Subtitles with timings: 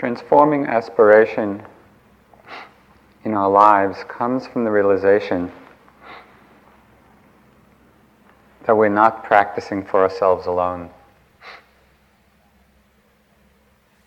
[0.00, 1.62] Transforming aspiration
[3.22, 5.52] in our lives comes from the realization
[8.64, 10.88] that we're not practicing for ourselves alone.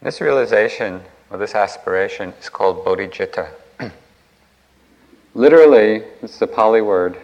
[0.01, 3.51] This realization, or this aspiration, is called bodhicitta.
[5.35, 7.19] Literally, it's a Pali word.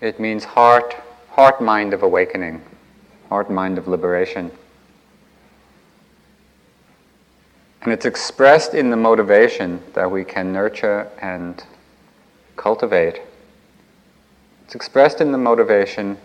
[0.00, 0.96] It means heart,
[1.30, 2.60] heart mind of awakening,
[3.28, 4.50] heart mind of liberation.
[7.82, 11.62] And it's expressed in the motivation that we can nurture and
[12.56, 13.20] cultivate.
[14.64, 16.18] It's expressed in the motivation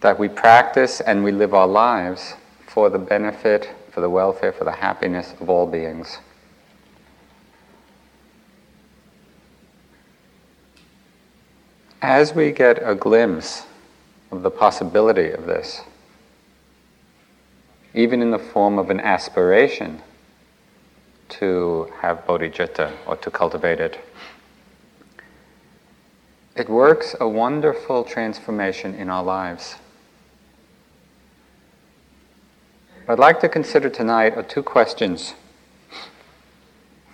[0.00, 2.34] that we practice and we live our lives
[2.66, 6.18] for the benefit, for the welfare, for the happiness of all beings.
[12.00, 13.66] As we get a glimpse
[14.30, 15.80] of the possibility of this,
[17.94, 20.02] even in the form of an aspiration
[21.28, 23.98] to have bodhicitta or to cultivate it,
[26.56, 29.76] it works a wonderful transformation in our lives.
[33.06, 35.34] I'd like to consider tonight are two questions.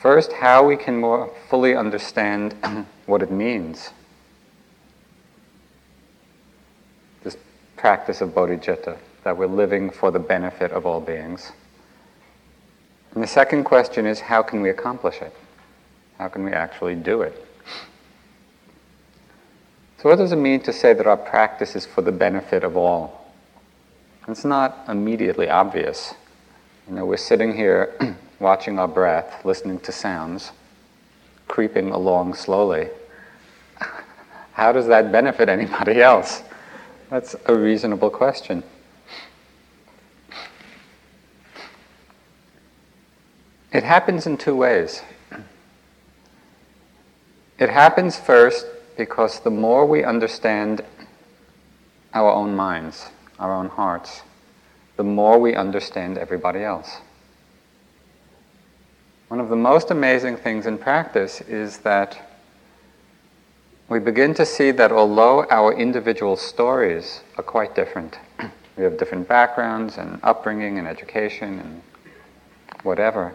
[0.00, 2.54] First, how we can more fully understand
[3.06, 3.90] what it means.
[7.22, 7.36] This
[7.76, 11.52] practice of bodhicitta, that we're living for the benefit of all beings.
[13.14, 15.34] And the second question is how can we accomplish it?
[16.18, 17.44] How can we actually do it?
[19.98, 22.76] So, what does it mean to say that our practice is for the benefit of
[22.76, 23.32] all?
[24.28, 26.14] It's not immediately obvious.
[26.88, 27.94] You know, we're sitting here
[28.38, 30.52] watching our breath, listening to sounds,
[31.48, 32.88] creeping along slowly.
[34.52, 36.42] How does that benefit anybody else?
[37.10, 38.62] That's a reasonable question.
[43.74, 45.02] It happens in two ways.
[47.58, 50.84] It happens first because the more we understand
[52.14, 53.08] our own minds,
[53.40, 54.22] our own hearts,
[54.96, 56.98] the more we understand everybody else.
[59.26, 62.30] One of the most amazing things in practice is that
[63.88, 68.20] we begin to see that although our individual stories are quite different,
[68.76, 71.82] we have different backgrounds and upbringing and education and
[72.84, 73.34] whatever,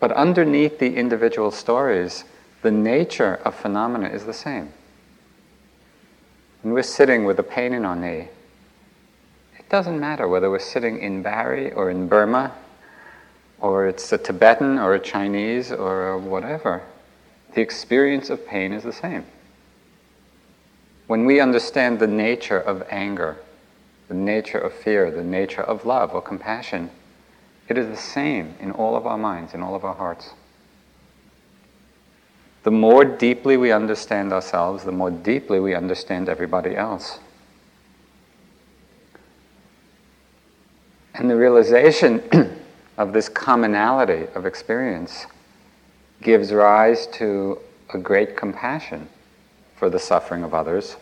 [0.00, 2.24] but underneath the individual stories,
[2.62, 4.72] the nature of phenomena is the same.
[6.62, 8.28] When we're sitting with a pain in our knee,
[9.58, 12.52] it doesn't matter whether we're sitting in Barre or in Burma,
[13.60, 16.82] or it's a Tibetan or a Chinese or whatever.
[17.54, 19.24] The experience of pain is the same.
[21.06, 23.36] When we understand the nature of anger,
[24.08, 26.90] the nature of fear, the nature of love or compassion,
[27.70, 30.30] it is the same in all of our minds, in all of our hearts.
[32.64, 37.20] The more deeply we understand ourselves, the more deeply we understand everybody else.
[41.14, 42.20] And the realization
[42.98, 45.26] of this commonality of experience
[46.20, 47.58] gives rise to
[47.94, 49.08] a great compassion
[49.76, 50.96] for the suffering of others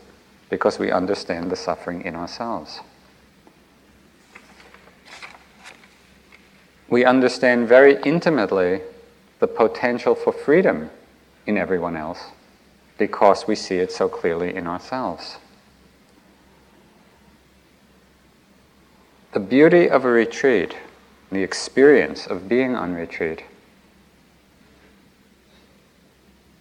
[0.50, 2.80] because we understand the suffering in ourselves.
[6.88, 8.80] We understand very intimately
[9.40, 10.90] the potential for freedom
[11.46, 12.18] in everyone else
[12.96, 15.36] because we see it so clearly in ourselves.
[19.32, 20.74] The beauty of a retreat,
[21.30, 23.44] the experience of being on retreat,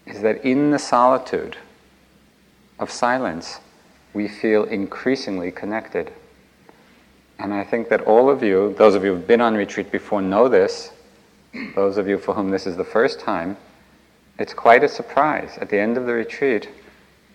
[0.05, 1.57] is that in the solitude
[2.77, 3.59] of silence,
[4.13, 6.11] we feel increasingly connected.
[7.39, 10.21] And I think that all of you, those of you who've been on retreat before,
[10.21, 10.91] know this.
[11.75, 13.57] Those of you for whom this is the first time,
[14.37, 16.69] it's quite a surprise at the end of the retreat,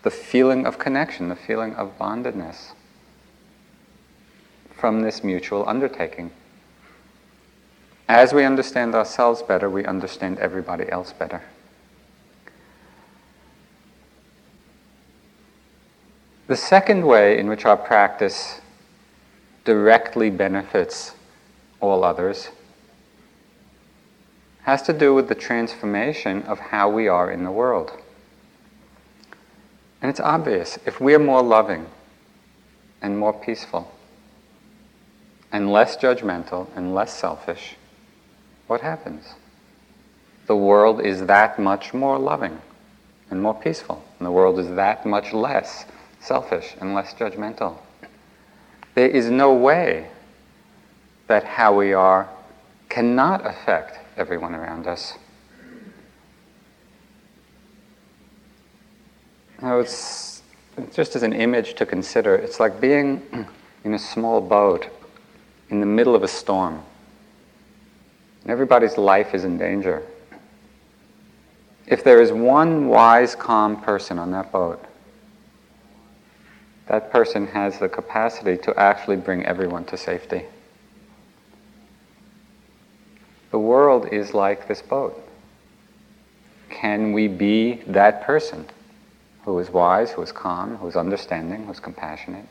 [0.02, 2.72] the feeling of connection, the feeling of bondedness
[4.74, 6.30] from this mutual undertaking.
[8.08, 11.42] As we understand ourselves better, we understand everybody else better.
[16.48, 18.60] The second way in which our practice
[19.64, 21.14] directly benefits
[21.80, 22.48] all others
[24.62, 27.90] has to do with the transformation of how we are in the world.
[30.00, 31.86] And it's obvious if we're more loving
[33.00, 33.92] and more peaceful
[35.50, 37.76] and less judgmental and less selfish,
[38.68, 39.34] what happens?
[40.46, 42.60] The world is that much more loving
[43.30, 45.84] and more peaceful, and the world is that much less
[46.20, 47.78] selfish and less judgmental.
[48.94, 50.08] There is no way
[51.26, 52.28] that how we are
[52.88, 55.14] cannot affect everyone around us.
[59.62, 60.42] Now, it's
[60.92, 63.22] just as an image to consider, it's like being
[63.84, 64.88] in a small boat
[65.70, 66.82] in the middle of a storm.
[68.46, 70.02] Everybody's life is in danger.
[71.86, 74.84] If there is one wise, calm person on that boat,
[76.92, 80.42] that person has the capacity to actually bring everyone to safety.
[83.50, 85.18] The world is like this boat.
[86.68, 88.66] Can we be that person
[89.46, 92.44] who is wise, who is calm, who is understanding, who is compassionate?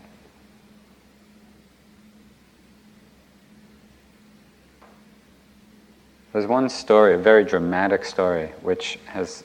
[6.34, 9.44] There's one story, a very dramatic story, which has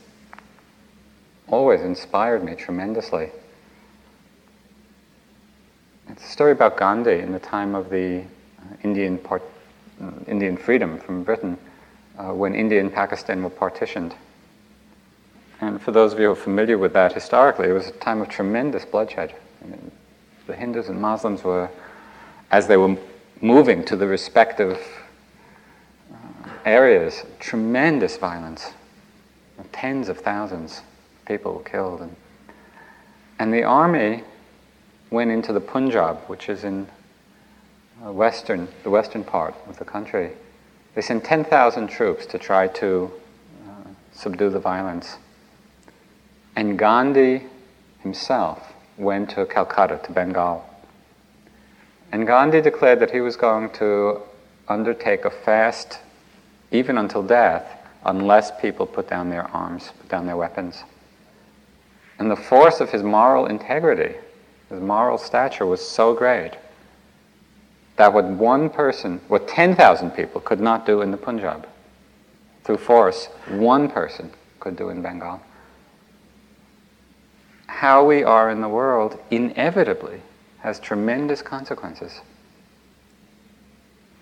[1.49, 3.31] always inspired me tremendously.
[6.17, 9.43] It's a story about Gandhi in the time of the uh, Indian, part,
[10.03, 11.59] uh, Indian freedom from Britain,
[12.17, 14.15] uh, when India and Pakistan were partitioned.
[15.61, 18.23] And for those of you who are familiar with that historically, it was a time
[18.23, 19.35] of tremendous bloodshed.
[19.63, 19.91] I mean,
[20.47, 21.69] the Hindus and Muslims were,
[22.51, 22.97] as they were
[23.43, 24.81] moving to the respective
[26.65, 28.73] areas, tremendous violence.
[29.73, 32.01] Tens of thousands of people were killed.
[32.01, 32.17] And,
[33.39, 34.25] and the army
[35.11, 36.87] went into the Punjab, which is in
[38.05, 40.33] uh, western, the western part of the country.
[40.95, 43.11] They sent 10,000 troops to try to
[43.67, 45.17] uh, subdue the violence.
[46.57, 47.45] And Gandhi
[48.01, 50.65] himself went to Calcutta, to Bengal.
[52.13, 54.23] And Gandhi declared that he was going to
[54.69, 55.99] undertake a fast
[56.71, 57.67] even until death,
[58.05, 60.83] unless people put down their arms, put down their weapons.
[62.19, 64.15] And the force of his moral integrity,
[64.69, 66.53] his moral stature was so great
[67.97, 71.67] that what one person, what 10,000 people could not do in the Punjab,
[72.65, 74.31] through force, one person
[74.61, 75.41] could do in Bengal.
[77.69, 80.21] How we are in the world inevitably
[80.59, 82.21] has tremendous consequences.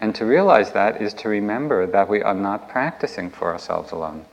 [0.01, 4.27] And to realize that is to remember that we are not practicing for ourselves alone,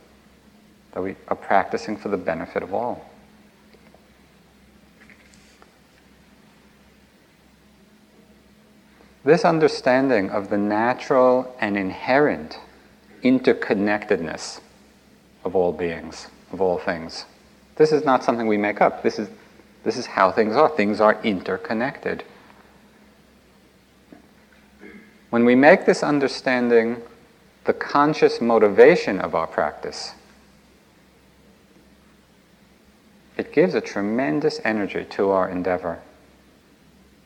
[0.92, 3.11] that we are practicing for the benefit of all.
[9.24, 12.60] This understanding of the natural and inherent
[13.24, 14.60] interconnectedness
[15.44, 17.26] of all beings, of all things.
[17.76, 19.04] This is not something we make up.
[19.04, 19.30] This is,
[19.84, 20.70] this is how things are.
[20.70, 22.24] Things are interconnected.
[25.30, 27.02] When we make this understanding
[27.66, 30.14] the conscious motivation of our practice,
[33.38, 36.00] it gives a tremendous energy to our endeavor.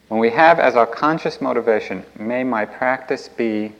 [0.07, 3.74] When we have as our conscious motivation, may my practice be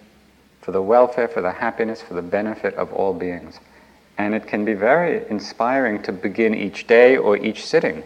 [0.62, 3.60] for the welfare, for the happiness, for the benefit of all beings.
[4.18, 8.04] And it can be very inspiring to begin each day or each sitting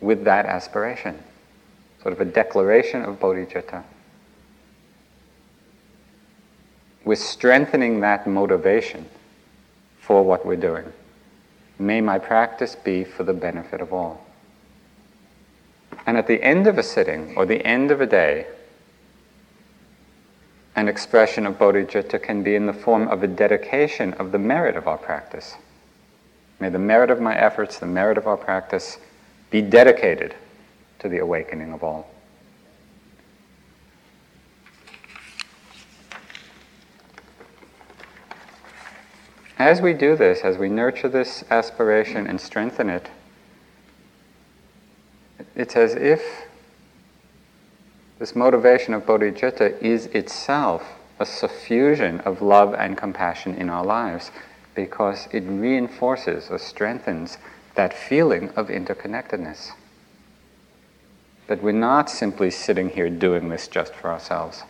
[0.00, 1.18] with that aspiration,
[2.02, 3.82] sort of a declaration of bodhicitta.
[7.04, 9.04] we're strengthening that motivation
[10.00, 10.84] for what we're doing.
[11.78, 14.24] May my practice be for the benefit of all.
[16.06, 18.46] And at the end of a sitting or the end of a day,
[20.76, 24.76] an expression of bodhicitta can be in the form of a dedication of the merit
[24.76, 25.56] of our practice.
[26.58, 28.98] May the merit of my efforts, the merit of our practice,
[29.50, 30.34] be dedicated
[31.00, 32.08] to the awakening of all.
[39.58, 43.10] As we do this, as we nurture this aspiration and strengthen it,
[45.54, 46.46] it's as if
[48.18, 50.82] this motivation of bodhicitta is itself
[51.18, 54.30] a suffusion of love and compassion in our lives
[54.74, 57.38] because it reinforces or strengthens
[57.74, 59.70] that feeling of interconnectedness.
[61.46, 64.62] That we're not simply sitting here doing this just for ourselves.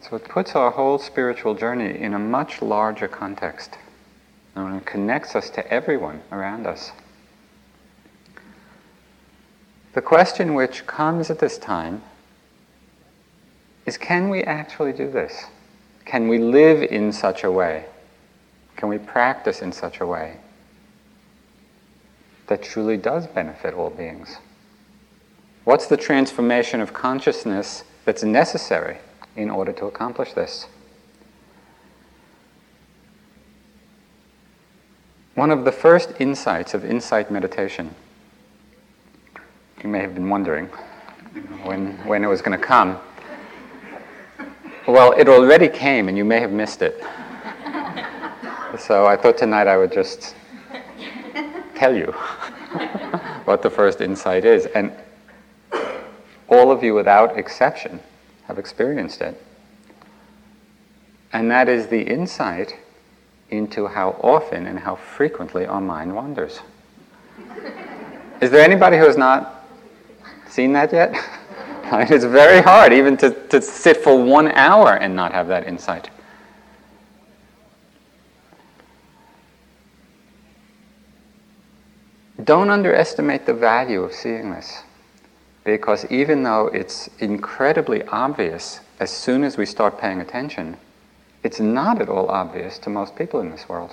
[0.00, 3.78] So it puts our whole spiritual journey in a much larger context
[4.54, 6.92] and it connects us to everyone around us.
[9.94, 12.02] The question which comes at this time
[13.86, 15.44] is can we actually do this?
[16.04, 17.86] Can we live in such a way?
[18.76, 20.38] Can we practice in such a way
[22.46, 24.38] that truly does benefit all beings?
[25.64, 28.98] What's the transformation of consciousness that's necessary
[29.36, 30.66] in order to accomplish this.
[35.34, 37.94] One of the first insights of insight meditation,
[39.82, 40.66] you may have been wondering,
[41.64, 42.98] when, when it was going to come.
[44.86, 47.02] Well, it already came, and you may have missed it.
[48.78, 50.34] So I thought tonight I would just
[51.74, 52.06] tell you
[53.44, 54.66] what the first insight is.
[54.66, 54.92] And
[56.48, 58.00] all of you, without exception,
[58.48, 59.42] have experienced it.
[61.32, 62.76] And that is the insight
[63.52, 66.60] into how often and how frequently our mind wanders.
[68.40, 69.66] Is there anybody who has not
[70.48, 71.14] seen that yet?
[72.10, 76.10] it's very hard even to, to sit for one hour and not have that insight.
[82.42, 84.82] Don't underestimate the value of seeing this.
[85.64, 90.76] Because even though it's incredibly obvious as soon as we start paying attention,
[91.42, 93.92] it's not at all obvious to most people in this world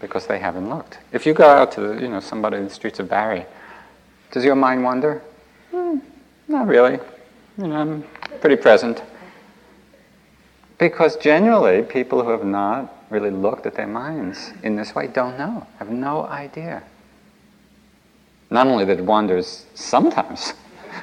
[0.00, 0.98] because they haven't looked.
[1.12, 3.46] If you go out to the, you know somebody in the streets of Barre,
[4.30, 5.22] does your mind wander?
[5.70, 5.98] Hmm,
[6.46, 6.98] not really.
[7.56, 8.04] You know, I'm
[8.40, 9.02] pretty present.
[10.78, 15.36] Because generally, people who have not really looked at their minds in this way don't
[15.36, 16.84] know, have no idea.
[18.50, 20.54] Not only that it wanders sometimes,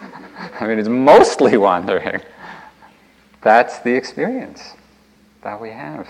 [0.60, 2.22] I mean, it's mostly wandering.
[3.42, 4.76] That's the experience
[5.46, 6.10] that we have.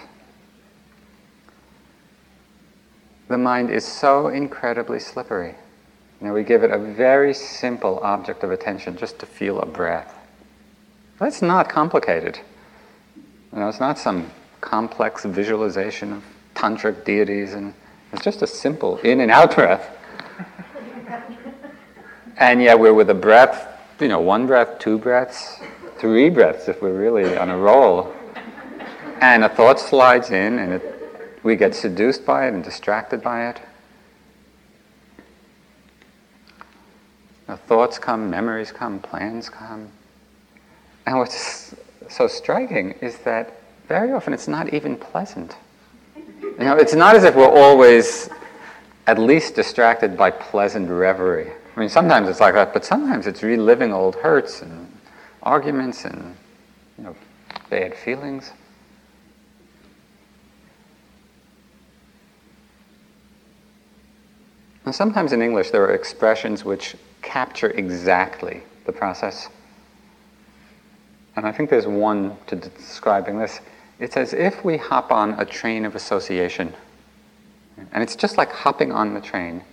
[3.28, 5.56] The mind is so incredibly slippery.
[6.22, 9.66] You know, we give it a very simple object of attention just to feel a
[9.66, 10.18] breath.
[11.20, 12.40] That's not complicated.
[13.52, 16.24] You know, it's not some complex visualization of
[16.56, 17.74] tantric deities, and
[18.14, 19.98] it's just a simple in and out breath.
[22.38, 23.68] and yet we're with a breath,
[24.00, 25.60] you know, one breath, two breaths,
[25.98, 28.15] three breaths if we're really on a roll.
[29.22, 33.50] And a thought slides in, and it, we get seduced by it and distracted by
[33.50, 33.62] it.
[37.48, 39.90] Now, thoughts come, memories come, plans come.
[41.06, 41.76] And what's
[42.10, 43.54] so striking is that
[43.88, 45.56] very often it's not even pleasant.
[46.16, 48.30] You know, it's not as if we're always
[49.08, 51.52] at least distracted by pleasant reverie.
[51.76, 54.92] I mean, sometimes it's like that, but sometimes it's reliving old hurts and
[55.44, 56.36] arguments and
[56.98, 57.16] you know,
[57.70, 58.52] bad feelings.
[64.86, 69.50] And sometimes in English there are expressions which capture exactly the process.
[71.36, 73.60] And I think there's one to describing this.
[74.00, 76.74] It's as if we hop on a train of association.
[77.92, 79.64] And it's just like hopping on the train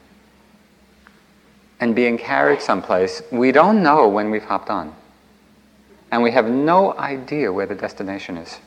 [1.78, 3.22] and being carried someplace.
[3.30, 4.94] We don't know when we've hopped on.
[6.10, 8.58] And we have no idea where the destination is.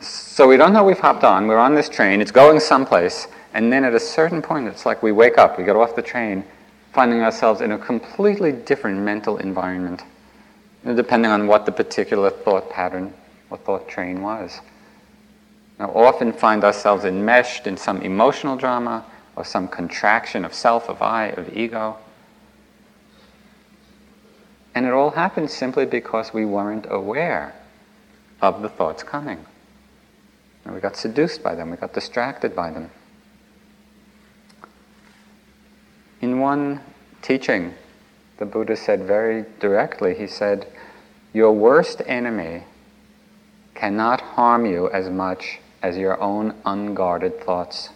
[0.00, 1.46] So we don't know we've hopped on.
[1.46, 2.20] We're on this train.
[2.20, 3.28] It's going someplace.
[3.54, 6.02] And then at a certain point, it's like we wake up, we get off the
[6.02, 6.44] train,
[6.92, 10.02] finding ourselves in a completely different mental environment,
[10.84, 13.12] depending on what the particular thought pattern
[13.50, 14.60] or thought train was.
[15.78, 19.04] Now, often find ourselves enmeshed in some emotional drama
[19.36, 21.96] or some contraction of self, of I, of ego.
[24.74, 27.54] And it all happens simply because we weren't aware
[28.40, 29.44] of the thoughts coming.
[30.64, 32.90] And we got seduced by them, we got distracted by them.
[36.22, 36.80] In one
[37.20, 37.74] teaching,
[38.38, 40.68] the Buddha said very directly, he said,
[41.32, 42.62] Your worst enemy
[43.74, 47.90] cannot harm you as much as your own unguarded thoughts.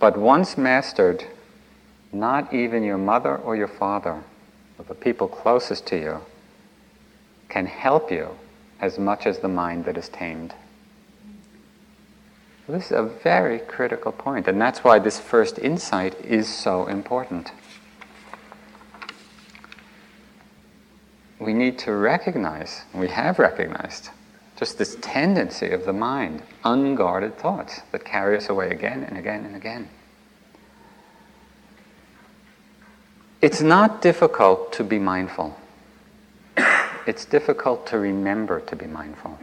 [0.00, 1.24] But once mastered,
[2.12, 4.24] not even your mother or your father,
[4.78, 6.20] or the people closest to you,
[7.48, 8.30] can help you
[8.80, 10.54] as much as the mind that is tamed.
[12.68, 17.52] This is a very critical point, and that's why this first insight is so important.
[21.38, 24.10] We need to recognize, we have recognized,
[24.56, 29.44] just this tendency of the mind, unguarded thoughts that carry us away again and again
[29.44, 29.88] and again.
[33.40, 35.56] It's not difficult to be mindful.
[37.06, 39.38] It's difficult to remember to be mindful.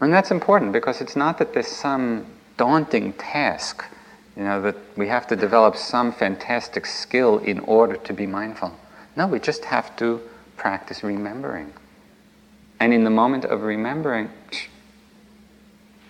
[0.00, 2.26] And that's important because it's not that there's some
[2.56, 3.84] daunting task,
[4.36, 8.74] you know, that we have to develop some fantastic skill in order to be mindful.
[9.16, 10.20] No, we just have to
[10.56, 11.72] practice remembering.
[12.78, 14.30] And in the moment of remembering,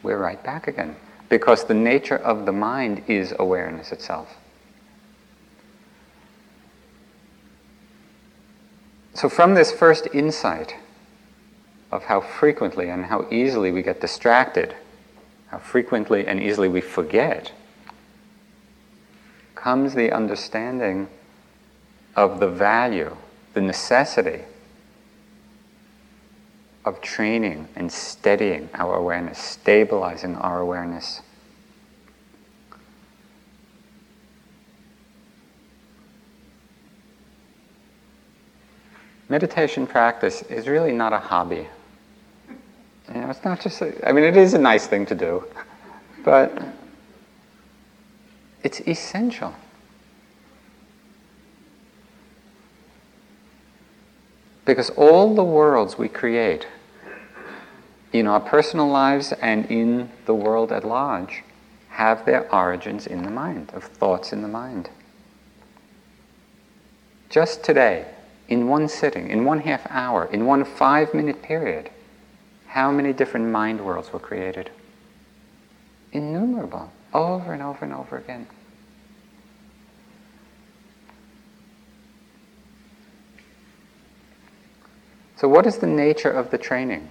[0.03, 0.97] we're right back again.
[1.29, 4.37] Because the nature of the mind is awareness itself.
[9.15, 10.75] So, from this first insight,
[11.91, 14.75] of how frequently and how easily we get distracted,
[15.49, 17.53] how frequently and easily we forget,
[19.55, 21.09] comes the understanding
[22.17, 23.17] of the value,
[23.55, 24.43] the necessity
[26.85, 31.21] of training and steadying our awareness, stabilizing our awareness.
[39.29, 41.69] Meditation practice is really not a hobby.
[43.31, 45.45] Know, it's not just, a, I mean, it is a nice thing to do,
[46.25, 46.61] but
[48.65, 49.55] it's essential.
[54.65, 56.67] Because all the worlds we create
[58.13, 61.45] in our personal lives and in the world at large
[61.91, 64.91] have their origins in the mind, of thoughts in the mind.
[67.29, 68.07] Just today,
[68.49, 71.91] in one sitting, in one half hour, in one five minute period,
[72.71, 74.71] how many different mind worlds were created?
[76.13, 78.47] Innumerable, over and over and over again.
[85.35, 87.09] So, what is the nature of the training?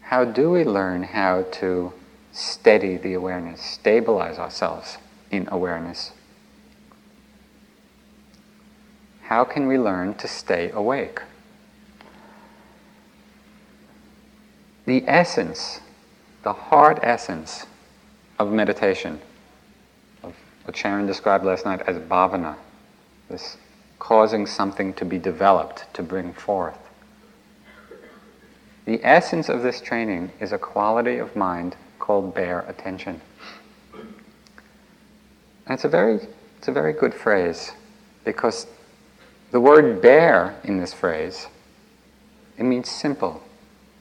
[0.00, 1.92] How do we learn how to
[2.32, 4.96] steady the awareness, stabilize ourselves
[5.30, 6.12] in awareness?
[9.24, 11.20] How can we learn to stay awake?
[14.86, 15.80] The essence,
[16.42, 17.66] the hard essence
[18.38, 19.20] of meditation,
[20.22, 22.56] of what Sharon described last night as bhavana,
[23.28, 23.56] this
[23.98, 26.78] causing something to be developed, to bring forth.
[28.84, 33.22] The essence of this training is a quality of mind called bare attention.
[33.94, 34.04] And
[35.70, 36.20] it's a very,
[36.58, 37.72] it's a very good phrase
[38.24, 38.66] because
[39.52, 41.46] the word bare in this phrase,
[42.58, 43.42] it means simple,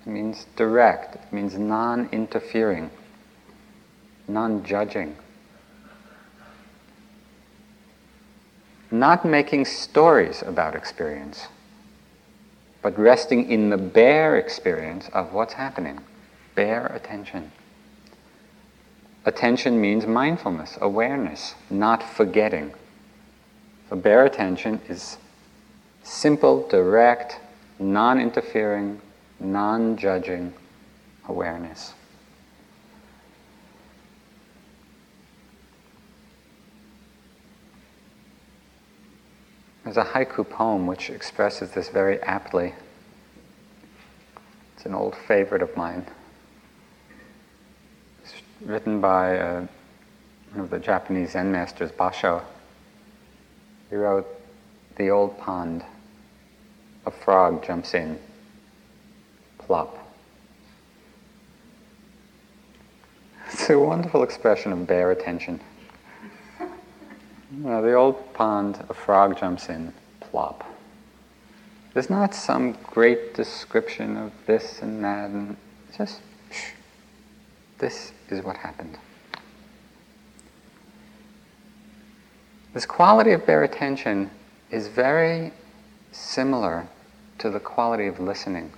[0.06, 2.90] it means direct, it means non interfering,
[4.28, 5.16] non judging.
[8.92, 11.48] Not making stories about experience
[12.84, 16.00] but resting in the bare experience of what's happening.
[16.54, 17.52] Bare attention.
[19.26, 22.74] Attention means mindfulness, awareness, not forgetting.
[23.90, 25.18] So, bare attention is
[26.04, 27.40] simple, direct,
[27.80, 29.00] non interfering,
[29.40, 30.54] non judging
[31.28, 31.94] awareness.
[39.84, 42.74] There's a haiku poem which expresses this very aptly.
[44.76, 46.06] It's an old favorite of mine.
[48.24, 49.68] It's written by uh,
[50.54, 52.42] one of the Japanese Zen masters, Basho.
[53.90, 54.28] He wrote,
[54.96, 55.84] The old pond,
[57.06, 58.18] a frog jumps in,
[59.66, 59.98] plop.
[63.52, 65.60] It's a wonderful expression of bare attention.
[67.60, 70.66] Well, the old pond, a frog jumps in, plop.
[71.94, 75.56] There's not some great description of this and that, and
[75.96, 76.22] just,
[76.52, 76.72] shh,
[77.78, 78.98] this is what happened.
[82.74, 84.32] This quality of bare attention
[84.72, 85.52] is very
[86.12, 86.88] similar
[87.38, 88.72] to the quality of listening,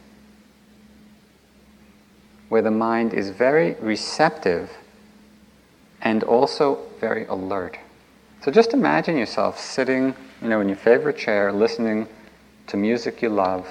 [2.49, 4.69] where the mind is very receptive
[6.01, 7.77] and also very alert.
[8.41, 12.08] So just imagine yourself sitting, you know, in your favorite chair, listening
[12.67, 13.67] to music you love,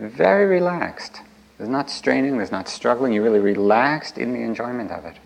[0.00, 1.20] very relaxed.
[1.56, 5.16] There's not straining, there's not struggling, you're really relaxed in the enjoyment of it.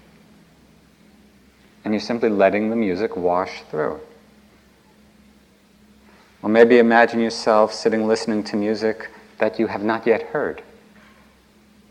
[1.85, 4.01] And you're simply letting the music wash through.
[6.43, 10.63] Or maybe imagine yourself sitting listening to music that you have not yet heard.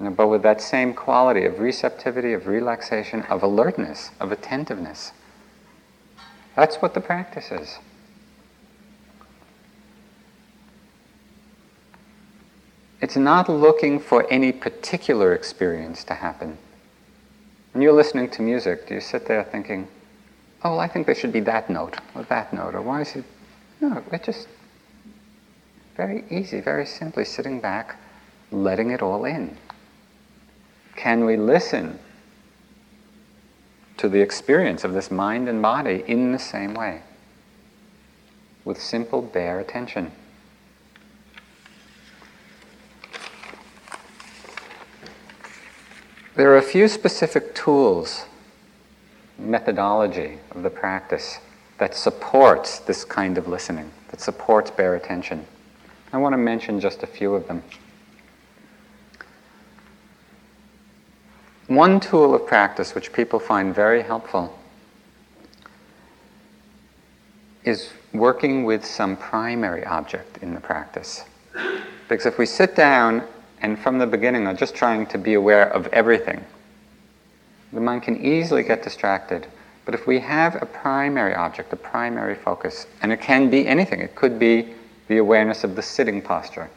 [0.01, 5.11] You know, but with that same quality of receptivity, of relaxation, of alertness, of attentiveness.
[6.55, 7.77] That's what the practice is.
[12.99, 16.57] It's not looking for any particular experience to happen.
[17.73, 19.87] When you're listening to music, do you sit there thinking,
[20.63, 23.15] oh, well, I think there should be that note or that note, or why is
[23.15, 23.25] it?
[23.79, 24.47] No, it's just
[25.95, 27.97] very easy, very simply sitting back,
[28.51, 29.55] letting it all in.
[31.01, 31.97] Can we listen
[33.97, 37.01] to the experience of this mind and body in the same way,
[38.65, 40.11] with simple, bare attention.
[46.35, 48.25] There are a few specific tools,
[49.39, 51.39] methodology of the practice
[51.79, 55.47] that supports this kind of listening, that supports bare attention.
[56.13, 57.63] I want to mention just a few of them.
[61.71, 64.59] One tool of practice which people find very helpful
[67.63, 71.23] is working with some primary object in the practice.
[72.09, 73.23] Because if we sit down
[73.61, 76.43] and from the beginning are just trying to be aware of everything,
[77.71, 79.47] the mind can easily get distracted.
[79.85, 84.01] But if we have a primary object, a primary focus, and it can be anything,
[84.01, 84.73] it could be
[85.07, 86.69] the awareness of the sitting posture.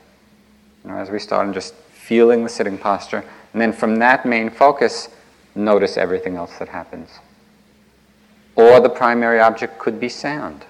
[0.84, 4.26] You know, as we start and just feeling the sitting posture, and then from that
[4.26, 5.08] main focus,
[5.54, 7.08] notice everything else that happens.
[8.56, 10.64] Or the primary object could be sound,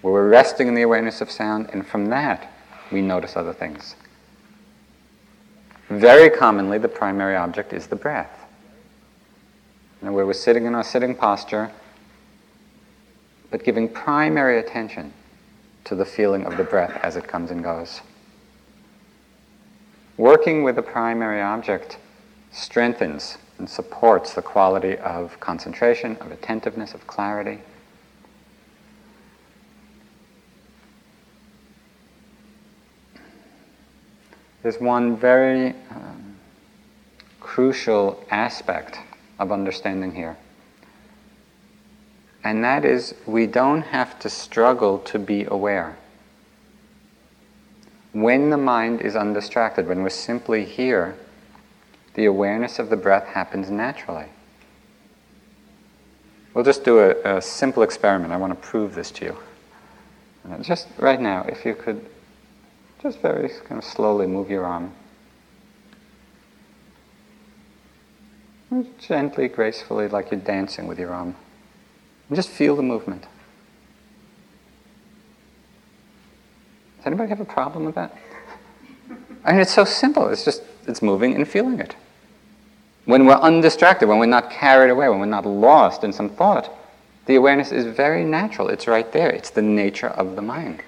[0.00, 2.50] where we're resting in the awareness of sound, and from that,
[2.90, 3.94] we notice other things.
[5.90, 8.46] Very commonly, the primary object is the breath.
[10.00, 11.70] Know, where we're sitting in our sitting posture,
[13.50, 15.12] but giving primary attention
[15.84, 18.00] to the feeling of the breath as it comes and goes.
[20.16, 21.98] Working with a primary object
[22.50, 27.60] strengthens and supports the quality of concentration, of attentiveness, of clarity.
[34.62, 36.36] There's one very um,
[37.40, 38.98] crucial aspect
[39.38, 40.36] of understanding here.
[42.42, 45.96] And that is, we don't have to struggle to be aware.
[48.16, 51.18] When the mind is undistracted, when we're simply here,
[52.14, 54.24] the awareness of the breath happens naturally.
[56.54, 58.32] We'll just do a, a simple experiment.
[58.32, 59.36] I want to prove this to you.
[60.50, 62.06] Uh, just right now, if you could
[63.02, 64.94] just very kind of slowly move your arm.
[68.98, 71.34] Gently, gracefully, like you're dancing with your arm.
[72.30, 73.26] And just feel the movement.
[77.06, 78.16] Does anybody have a problem with that?
[79.44, 80.26] I mean, it's so simple.
[80.28, 81.94] It's just, it's moving and feeling it.
[83.04, 86.68] When we're undistracted, when we're not carried away, when we're not lost in some thought,
[87.26, 88.68] the awareness is very natural.
[88.70, 89.30] It's right there.
[89.30, 90.82] It's the nature of the mind.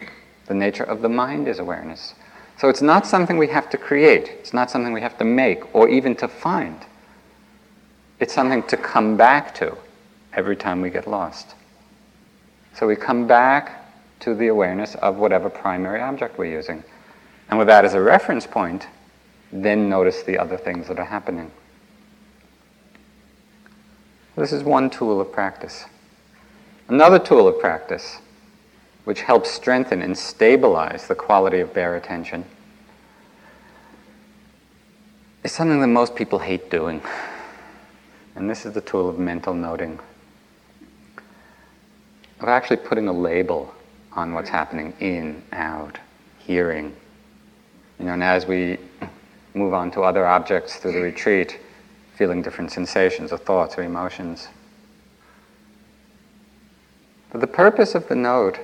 [0.47, 2.17] The nature of the mind is awareness.
[2.57, 4.27] So it's not something we have to create.
[4.41, 6.81] It's not something we have to make or even to find.
[8.19, 9.77] It's something to come back to
[10.33, 11.55] every time we get lost.
[12.75, 13.88] So we come back
[14.21, 16.83] to the awareness of whatever primary object we're using.
[17.49, 18.87] And with that as a reference point,
[19.53, 21.51] then notice the other things that are happening.
[24.37, 25.87] This is one tool of practice.
[26.89, 28.19] Another tool of practice,
[29.05, 32.45] which helps strengthen and stabilize the quality of bare attention,
[35.43, 37.03] is something that most people hate doing.
[38.37, 39.99] And this is the tool of mental noting.
[42.41, 43.75] Of actually putting a label
[44.13, 45.99] on what's happening in, out,
[46.39, 46.95] hearing.
[47.99, 48.79] You know, and as we
[49.55, 51.59] move on to other objects through the retreat,
[52.15, 54.49] feeling different sensations or thoughts or emotions.
[57.31, 58.59] But the purpose of the note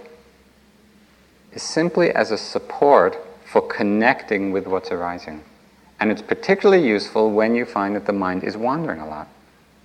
[1.52, 5.44] is simply as a support for connecting with what's arising.
[6.00, 9.28] And it's particularly useful when you find that the mind is wandering a lot.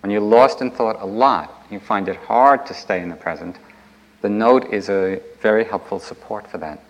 [0.01, 3.15] When you're lost in thought a lot, you find it hard to stay in the
[3.15, 3.57] present,
[4.21, 6.83] the note is a very helpful support for that.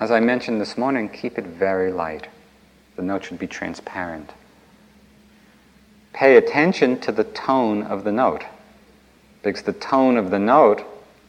[0.00, 2.28] As I mentioned this morning, keep it very light.
[2.96, 4.30] The note should be transparent.
[6.12, 8.44] Pay attention to the tone of the note,
[9.42, 10.84] because the tone of the note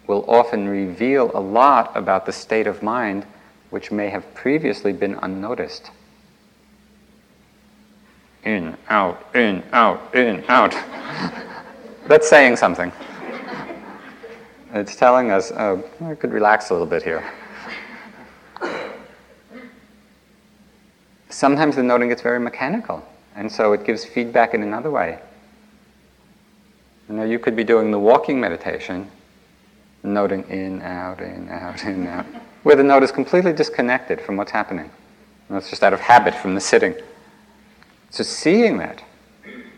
[0.08, 3.26] will often reveal a lot about the state of mind
[3.70, 5.90] which may have previously been unnoticed
[8.46, 10.72] in, out, in, out, in, out.
[12.08, 12.92] That's saying something.
[14.76, 17.24] It's telling us, oh, I could relax a little bit here.
[21.30, 23.02] Sometimes the noting gets very mechanical,
[23.38, 25.20] and so it gives feedback in another way.
[27.08, 29.10] You know, you could be doing the walking meditation,
[30.04, 32.26] noting in, out, in, out, in, out,
[32.64, 34.92] where the note is completely disconnected from what's happening.
[35.48, 36.96] And it's just out of habit from the sitting.
[38.10, 39.02] So seeing that,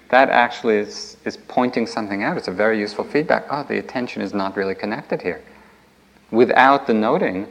[0.09, 2.37] that actually is, is pointing something out.
[2.37, 3.45] It's a very useful feedback.
[3.49, 5.41] Oh, the attention is not really connected here.
[6.31, 7.47] Without the noting,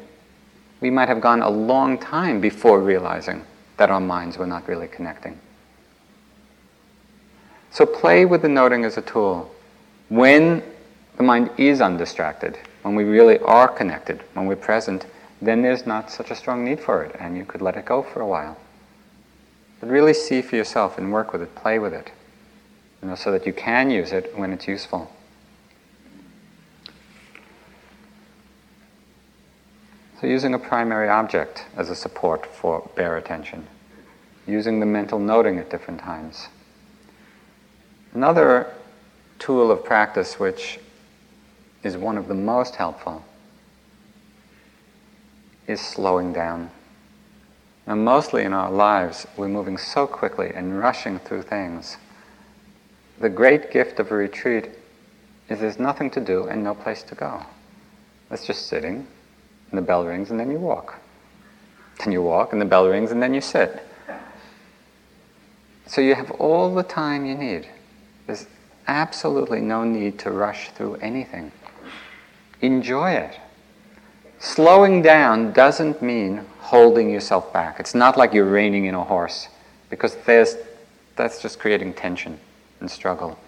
[0.80, 3.44] we might have gone a long time before realizing
[3.76, 5.38] that our minds were not really connecting.
[7.70, 9.50] So play with the noting as a tool.
[10.08, 10.62] When
[11.16, 15.06] the mind is undistracted, when we really are connected, when we're present,
[15.42, 18.02] then there's not such a strong need for it, and you could let it go
[18.02, 18.56] for a while.
[19.80, 22.12] But really see for yourself and work with it, play with it,
[23.06, 25.08] you know, so that you can use it when it's useful.
[30.20, 33.64] So, using a primary object as a support for bare attention,
[34.44, 36.48] using the mental noting at different times.
[38.12, 38.74] Another
[39.38, 40.80] tool of practice which
[41.84, 43.24] is one of the most helpful
[45.68, 46.72] is slowing down.
[47.86, 51.98] And mostly in our lives, we're moving so quickly and rushing through things.
[53.18, 54.68] The great gift of a retreat
[55.48, 57.42] is there's nothing to do and no place to go.
[58.30, 59.06] It's just sitting,
[59.70, 61.00] and the bell rings, and then you walk.
[61.98, 63.82] Then you walk, and the bell rings, and then you sit.
[65.86, 67.68] So you have all the time you need.
[68.26, 68.46] There's
[68.86, 71.52] absolutely no need to rush through anything.
[72.60, 73.38] Enjoy it.
[74.40, 77.80] Slowing down doesn't mean holding yourself back.
[77.80, 79.48] It's not like you're reining in a horse,
[79.88, 80.56] because there's,
[81.14, 82.38] that's just creating tension
[82.80, 83.38] and struggle.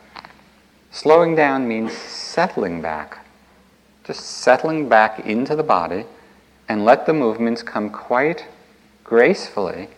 [0.91, 3.25] Slowing down means settling back.
[4.05, 6.05] Just settling back into the body
[6.69, 8.47] and let the movements come quite
[9.05, 9.89] gracefully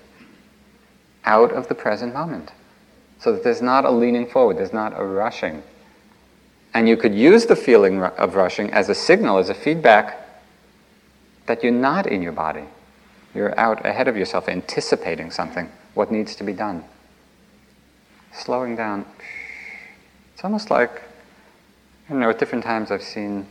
[1.25, 2.53] out of the present moment.
[3.19, 5.63] So that there's not a leaning forward, there's not a rushing.
[6.73, 10.17] And you could use the feeling of rushing as a signal, as a feedback
[11.47, 12.65] that you're not in your body.
[13.35, 16.85] You're out ahead of yourself, anticipating something, what needs to be done.
[18.33, 19.05] Slowing down.
[20.35, 21.03] It's almost like,
[22.09, 23.47] you know, at different times I've seen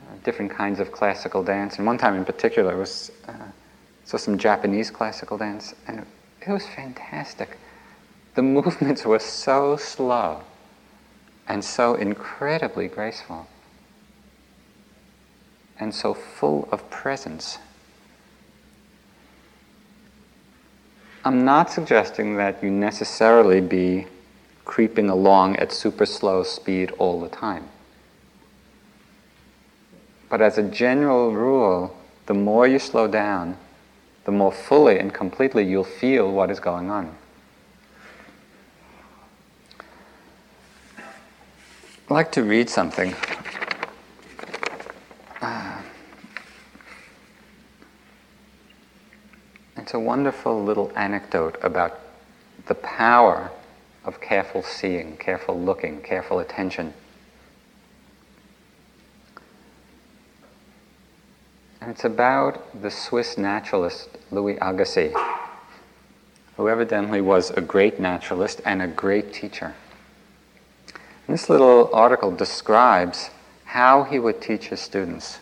[0.00, 1.76] uh, different kinds of classical dance.
[1.76, 3.32] And one time in particular, I was, uh,
[4.04, 6.06] saw some Japanese classical dance, and
[6.40, 7.58] it was fantastic.
[8.34, 10.42] The movements were so slow
[11.48, 13.46] and so incredibly graceful
[15.78, 17.58] and so full of presence.
[21.26, 24.06] I'm not suggesting that you necessarily be
[24.64, 27.68] creeping along at super slow speed all the time.
[30.28, 33.56] But as a general rule, the more you slow down,
[34.24, 37.12] the more fully and completely you'll feel what is going on.
[40.96, 41.02] I'd
[42.08, 43.16] like to read something
[45.42, 45.85] ah.
[49.76, 52.00] It's a wonderful little anecdote about
[52.66, 53.50] the power
[54.04, 56.94] of careful seeing, careful looking, careful attention.
[61.80, 65.14] And it's about the Swiss naturalist Louis Agassiz,
[66.56, 69.74] who evidently was a great naturalist and a great teacher.
[71.26, 73.30] And this little article describes
[73.64, 75.38] how he would teach his students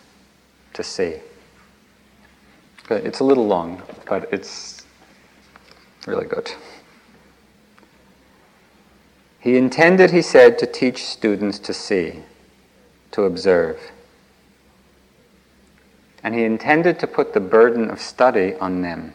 [0.72, 1.20] to see.
[2.90, 4.84] It's a little long, but it's
[6.06, 6.52] really good.
[9.40, 12.20] He intended, he said, to teach students to see,
[13.10, 13.78] to observe.
[16.22, 19.12] And he intended to put the burden of study on them.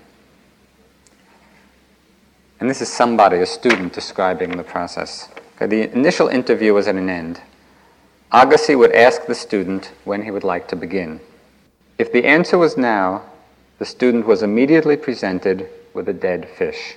[2.59, 5.29] And this is somebody, a student, describing the process.
[5.55, 7.41] Okay, the initial interview was at an end.
[8.31, 11.19] Agassiz would ask the student when he would like to begin.
[11.97, 13.23] If the answer was now,
[13.79, 16.95] the student was immediately presented with a dead fish,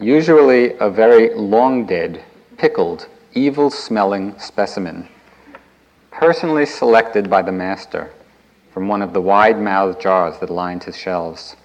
[0.00, 2.24] usually a very long dead,
[2.56, 5.06] pickled, evil smelling specimen,
[6.10, 8.10] personally selected by the master
[8.72, 11.56] from one of the wide mouthed jars that lined his shelves.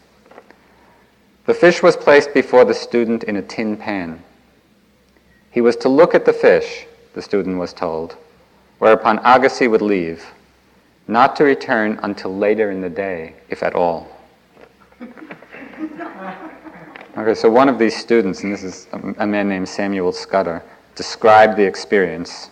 [1.45, 4.21] The fish was placed before the student in a tin pan.
[5.51, 8.17] He was to look at the fish, the student was told,
[8.79, 10.25] whereupon Agassiz would leave,
[11.07, 14.16] not to return until later in the day, if at all.
[17.17, 20.61] Okay, so one of these students, and this is a man named Samuel Scudder,
[20.93, 22.51] described the experience.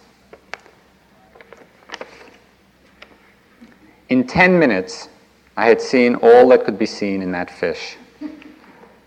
[4.09, 5.07] In 10 minutes,
[5.55, 7.95] I had seen all that could be seen in that fish.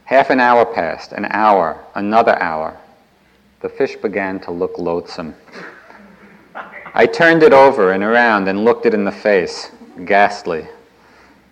[0.04, 2.78] Half an hour passed, an hour, another hour.
[3.60, 5.34] The fish began to look loathsome.
[6.94, 9.72] I turned it over and around and looked it in the face,
[10.04, 10.68] ghastly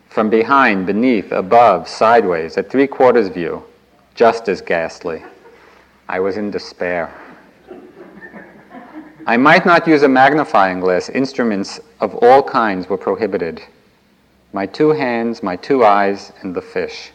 [0.08, 3.62] from behind, beneath, above, sideways, at three quarters view,
[4.14, 5.22] just as ghastly.
[6.08, 7.12] I was in despair.
[9.26, 11.08] I might not use a magnifying glass.
[11.08, 13.60] Instruments of all kinds were prohibited.
[14.52, 17.10] My two hands, my two eyes, and the fish.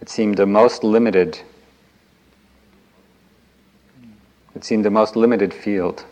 [0.00, 1.40] It seemed a most limited.
[4.54, 6.04] It seemed a most limited field.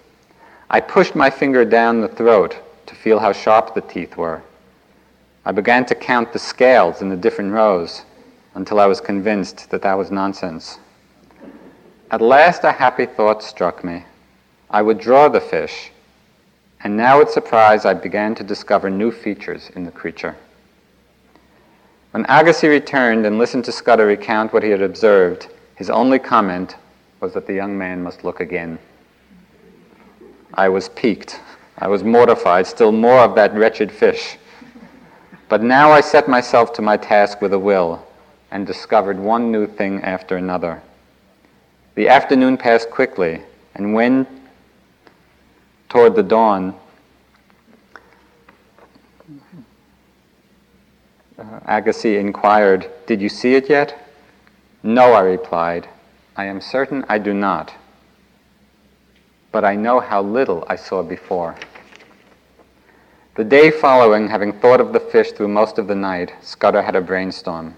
[0.68, 2.56] I pushed my finger down the throat
[2.86, 4.42] to feel how sharp the teeth were.
[5.48, 8.02] I began to count the scales in the different rows
[8.54, 10.78] until I was convinced that that was nonsense.
[12.10, 14.04] At last, a happy thought struck me.
[14.68, 15.90] I would draw the fish,
[16.84, 20.36] and now with surprise I began to discover new features in the creature.
[22.10, 26.76] When Agassiz returned and listened to Scudder recount what he had observed, his only comment
[27.20, 28.78] was that the young man must look again.
[30.52, 31.40] I was piqued.
[31.78, 34.36] I was mortified, still more of that wretched fish.
[35.48, 38.06] But now I set myself to my task with a will
[38.50, 40.82] and discovered one new thing after another.
[41.94, 43.42] The afternoon passed quickly,
[43.74, 44.26] and when,
[45.88, 46.74] toward the dawn,
[51.38, 54.06] uh, Agassiz inquired, Did you see it yet?
[54.82, 55.88] No, I replied.
[56.36, 57.74] I am certain I do not.
[59.50, 61.56] But I know how little I saw before.
[63.38, 66.96] The day following, having thought of the fish through most of the night, Scudder had
[66.96, 67.76] a brainstorm.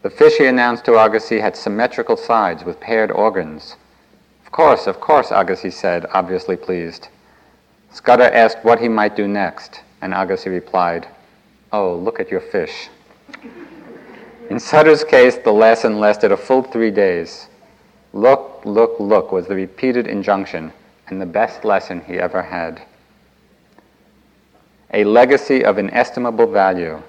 [0.00, 3.76] The fish, he announced to Agassiz, had symmetrical sides with paired organs.
[4.46, 7.08] Of course, of course, Agassiz said, obviously pleased.
[7.90, 11.06] Scudder asked what he might do next, and Agassiz replied,
[11.70, 12.88] Oh, look at your fish.
[14.48, 17.48] In Scudder's case, the lesson lasted a full three days.
[18.14, 20.72] Look, look, look was the repeated injunction,
[21.08, 22.80] and the best lesson he ever had
[24.92, 27.00] a legacy of inestimable value,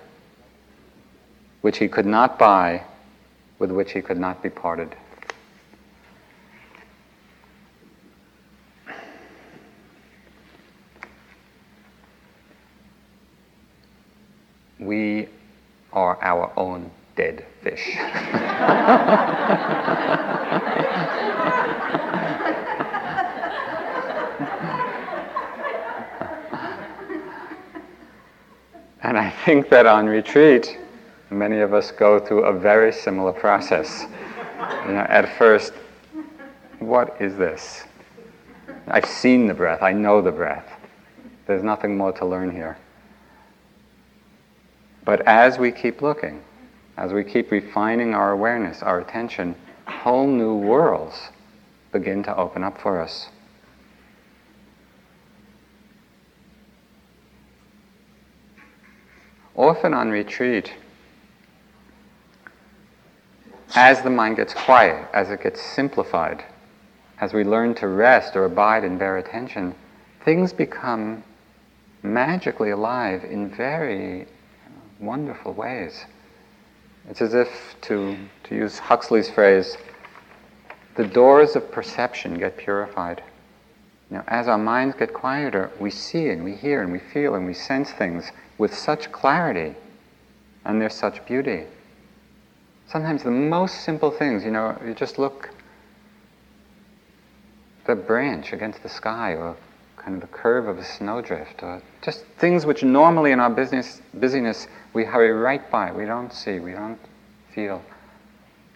[1.62, 2.84] which he could not buy,
[3.60, 4.96] with which he could not be parted.
[14.80, 15.28] We
[15.92, 17.98] are our own dead fish.
[29.04, 30.80] And I think that on retreat,
[31.30, 34.06] many of us go through a very similar process.
[34.86, 35.74] You know, at first,
[36.80, 37.84] what is this?
[38.88, 40.70] I've seen the breath, I know the breath.
[41.48, 42.78] There's nothing more to learn here.
[45.04, 46.42] But as we keep looking,
[46.96, 51.30] as we keep refining our awareness, our attention, whole new worlds
[51.92, 53.28] begin to open up for us.
[59.56, 60.74] Often on retreat,
[63.76, 66.44] as the mind gets quiet, as it gets simplified,
[67.20, 69.74] as we learn to rest or abide in bare attention,
[70.24, 71.24] things become
[72.04, 74.28] magically alive in very
[75.00, 76.06] wonderful ways.
[77.10, 79.78] It's as if, to, to use Huxley's phrase,
[80.96, 83.24] the doors of perception get purified.
[84.14, 87.48] Know, as our minds get quieter, we see and we hear and we feel and
[87.48, 89.76] we sense things with such clarity
[90.66, 91.64] and there's such beauty.
[92.88, 95.50] Sometimes the most simple things, you know, you just look
[97.88, 99.58] the branch against the sky or
[99.98, 104.00] kind of the curve of a snowdrift or just things which normally in our business
[104.14, 107.00] busyness we hurry right by, we don't see, we don't
[107.56, 107.84] feel.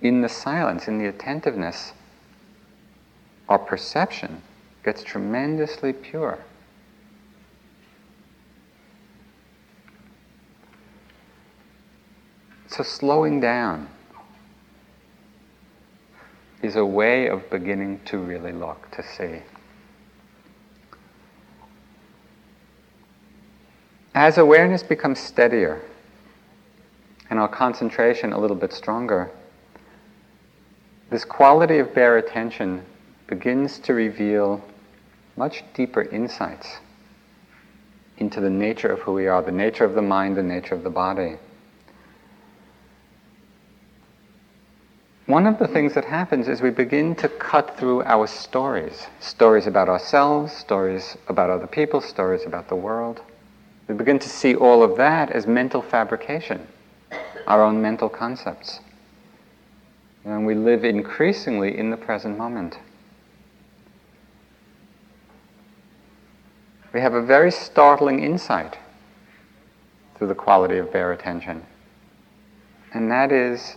[0.02, 1.94] In the silence, in the attentiveness,
[3.48, 4.42] our perception
[4.84, 6.40] gets tremendously pure.
[12.68, 13.90] So, slowing down
[16.62, 19.42] is a way of beginning to really look, to see.
[24.14, 25.82] As awareness becomes steadier
[27.30, 29.30] and our concentration a little bit stronger,
[31.10, 32.84] this quality of bare attention
[33.28, 34.64] begins to reveal
[35.36, 36.78] much deeper insights
[38.18, 40.84] into the nature of who we are, the nature of the mind, the nature of
[40.84, 41.38] the body.
[45.28, 49.68] One of the things that happens is we begin to cut through our stories stories
[49.68, 53.22] about ourselves, stories about other people, stories about the world.
[53.90, 56.66] We begin to see all of that as mental fabrication,
[57.46, 58.80] our own mental concepts.
[60.24, 62.78] And we live increasingly in the present moment.
[66.98, 68.76] We have a very startling insight
[70.16, 71.64] through the quality of bare attention.
[72.92, 73.76] And that is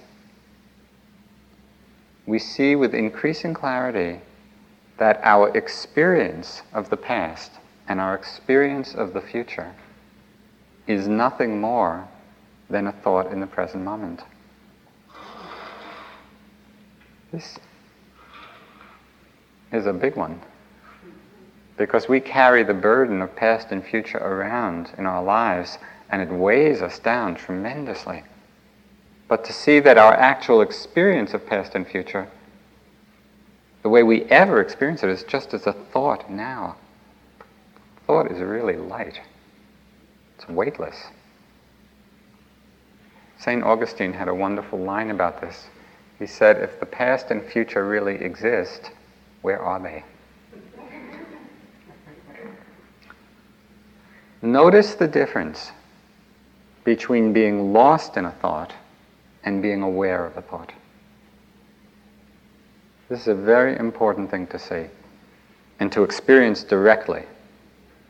[2.25, 4.23] we see with increasing clarity
[4.97, 7.53] that our experience of the past
[7.89, 9.75] and our experience of the future
[10.87, 12.09] is nothing more
[12.71, 14.23] than a thought in the present moment.
[17.33, 17.59] This
[19.73, 20.41] is a big one
[21.81, 25.79] because we carry the burden of past and future around in our lives
[26.11, 28.23] and it weighs us down tremendously
[29.31, 32.27] but to see that our actual experience of past and future,
[33.85, 36.75] the way we ever experience it, is just as a thought now.
[38.09, 39.21] Thought is really light,
[40.37, 40.97] it's weightless.
[43.39, 43.63] St.
[43.63, 45.69] Augustine had a wonderful line about this.
[46.19, 48.91] He said, If the past and future really exist,
[49.43, 50.03] where are they?
[54.43, 55.71] Notice the difference
[56.85, 58.73] between being lost in a thought
[59.45, 60.73] and being aware of a thought.
[63.09, 64.87] This is a very important thing to see
[65.79, 67.25] and to experience directly,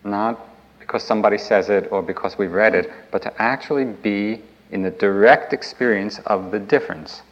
[0.05, 0.39] not
[0.79, 4.91] because somebody says it or because we've read it, but to actually be in the
[4.91, 7.23] direct experience of the difference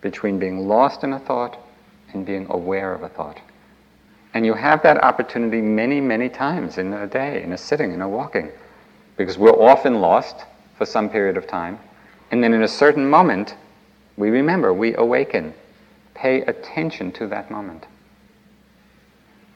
[0.00, 1.58] between being lost in a thought
[2.12, 3.38] and being aware of a thought.
[4.34, 8.00] And you have that opportunity many, many times in a day, in a sitting, in
[8.00, 8.50] a walking,
[9.16, 10.44] because we're often lost
[10.78, 11.78] for some period of time.
[12.30, 13.54] And then in a certain moment,
[14.16, 15.54] we remember, we awaken.
[16.14, 17.86] Pay attention to that moment.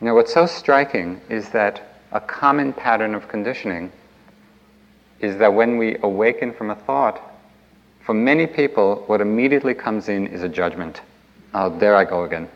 [0.00, 3.90] Now, what's so striking is that a common pattern of conditioning
[5.20, 7.20] is that when we awaken from a thought,
[8.04, 11.00] for many people, what immediately comes in is a judgment.
[11.54, 12.48] Oh, there I go again.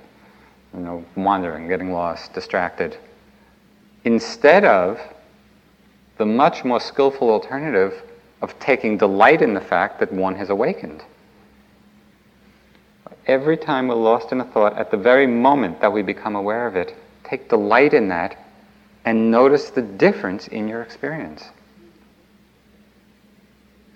[0.75, 2.97] You know, wandering, getting lost, distracted.
[4.05, 5.01] Instead of
[6.19, 8.03] the much more skillful alternative
[8.43, 11.03] of taking delight in the fact that one has awakened.
[13.27, 16.67] Every time we're lost in a thought, at the very moment that we become aware
[16.67, 16.95] of it,
[17.25, 18.37] take delight in that
[19.05, 21.45] and notice the difference in your experience.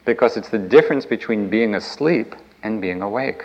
[0.04, 3.44] Because it's the difference between being asleep and being awake.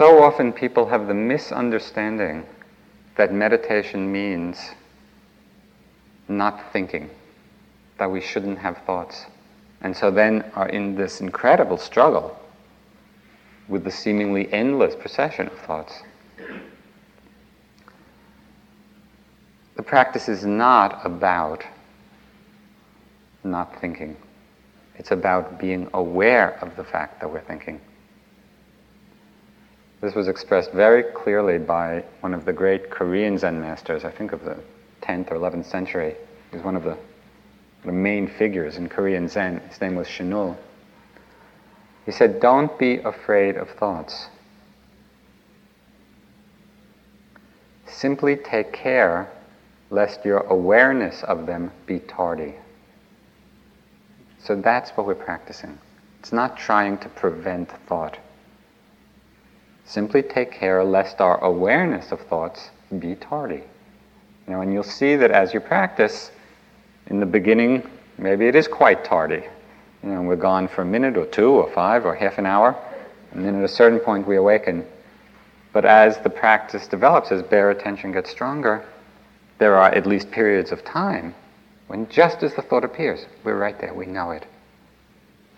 [0.00, 2.46] So often people have the misunderstanding
[3.16, 4.70] that meditation means
[6.26, 7.10] not thinking,
[7.98, 9.26] that we shouldn't have thoughts.
[9.82, 12.34] And so then are in this incredible struggle
[13.68, 16.00] with the seemingly endless procession of thoughts.
[19.76, 21.62] The practice is not about
[23.44, 24.16] not thinking.
[24.96, 27.82] It's about being aware of the fact that we're thinking.
[30.00, 34.32] This was expressed very clearly by one of the great Korean Zen masters, I think
[34.32, 34.56] of the
[35.02, 36.16] 10th or 11th century.
[36.50, 36.96] He was one of the,
[37.84, 39.60] the main figures in Korean Zen.
[39.68, 40.56] His name was Chinul.
[42.06, 44.28] He said, Don't be afraid of thoughts.
[47.86, 49.30] Simply take care
[49.90, 52.54] lest your awareness of them be tardy.
[54.42, 55.78] So that's what we're practicing.
[56.20, 58.16] It's not trying to prevent thought.
[59.90, 62.70] Simply take care lest our awareness of thoughts
[63.00, 63.64] be tardy.
[64.46, 66.30] You know, and you'll see that as you practice,
[67.08, 67.82] in the beginning,
[68.16, 69.42] maybe it is quite tardy.
[70.04, 72.76] You know, we're gone for a minute or two or five or half an hour,
[73.32, 74.86] and then at a certain point we awaken.
[75.72, 78.84] But as the practice develops, as bare attention gets stronger,
[79.58, 81.34] there are at least periods of time
[81.88, 84.46] when just as the thought appears, we're right there, we know it.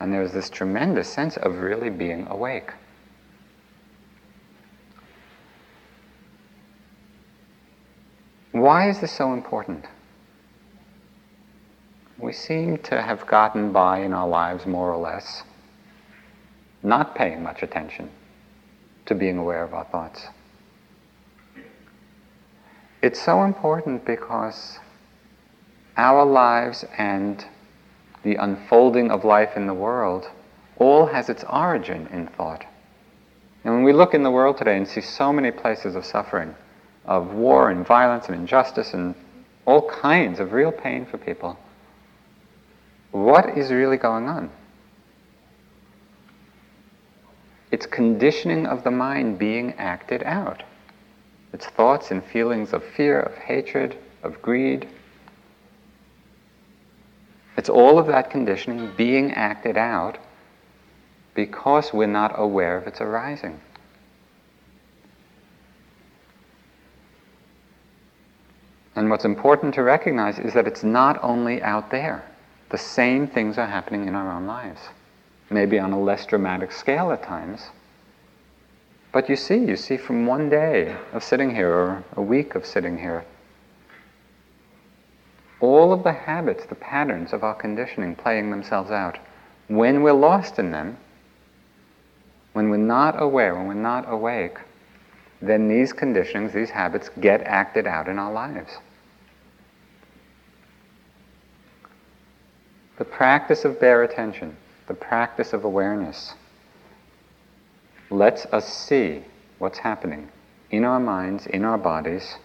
[0.00, 2.70] And there's this tremendous sense of really being awake.
[8.62, 9.86] Why is this so important?
[12.16, 15.42] we seem to have gotten by in our lives more or less,
[16.80, 18.08] not paying much attention
[19.06, 20.28] to being aware of our thoughts.
[23.02, 24.78] It's so important because
[25.96, 27.44] our lives and
[28.22, 30.30] the unfolding of life in the world
[30.76, 32.64] all has its origin in thought.
[33.64, 36.54] And when we look in the world today and see so many places of suffering,
[37.04, 39.14] of war and violence and injustice and
[39.66, 41.58] all kinds of real pain for people,
[43.10, 44.50] what is really going on?
[47.70, 50.62] It's conditioning of the mind being acted out.
[51.52, 54.88] It's thoughts and feelings of fear, of hatred, of greed.
[57.56, 60.18] It's all of that conditioning being acted out
[61.34, 63.60] because we're not aware of its arising.
[68.94, 72.24] And what's important to recognize is that it's not only out there
[72.68, 74.80] the same things are happening in our own lives.
[75.50, 77.68] Maybe on a less dramatic scale at times.
[79.12, 82.64] But you see, you see from one day of sitting here or a week of
[82.64, 83.26] sitting here,
[85.60, 89.18] all of the habits, the patterns of our conditioning playing themselves out.
[89.68, 90.96] When we're lost in them,
[92.54, 94.58] when we're not aware, when we're not awake,
[95.42, 98.70] then these conditionings, these habits get acted out in our lives.
[102.98, 106.34] The practice of bare attention, the practice of awareness,
[108.10, 109.24] lets us see
[109.58, 110.28] what's happening
[110.70, 112.36] in our minds, in our bodies,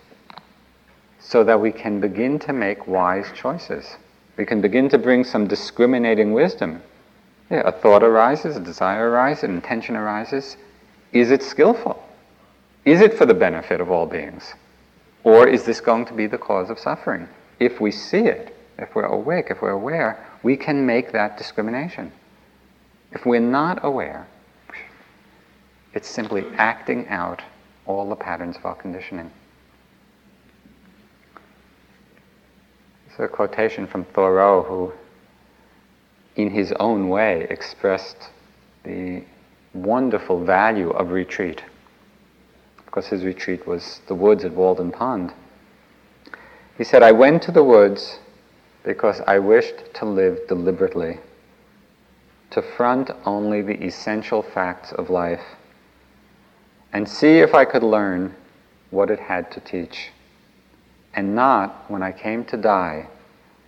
[1.19, 3.97] so that we can begin to make wise choices.
[4.37, 6.81] We can begin to bring some discriminating wisdom.
[7.51, 10.57] Yeah, a thought arises, a desire arises, an intention arises.
[11.13, 12.03] Is it skillful?
[12.88, 14.53] Is it for the benefit of all beings?
[15.25, 17.27] Or is this going to be the cause of suffering?
[17.59, 22.13] If we see it, if we're awake, if we're aware, we can make that discrimination.
[23.11, 24.25] If we're not aware,
[25.93, 27.41] it's simply acting out
[27.85, 29.31] all the patterns of our conditioning.
[33.07, 34.93] It's a quotation from Thoreau, who,
[36.41, 38.29] in his own way, expressed
[38.85, 39.25] the
[39.73, 41.63] wonderful value of retreat.
[42.97, 45.31] Because his retreat was the woods at Walden Pond.
[46.79, 48.17] He said, I went to the woods
[48.83, 51.19] because I wished to live deliberately,
[52.49, 55.43] to front only the essential facts of life,
[56.91, 58.33] and see if I could learn
[58.89, 60.09] what it had to teach,
[61.13, 63.09] and not, when I came to die,